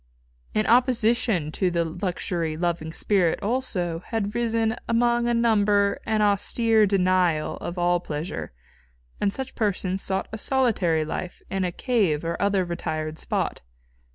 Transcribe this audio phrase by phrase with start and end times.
[0.55, 6.87] In opposition to the luxury loving spirit, also, had risen among a number an austere
[6.87, 8.51] denial of all pleasure,
[9.19, 13.61] and such persons sought a solitary life in a cave or other retired spot.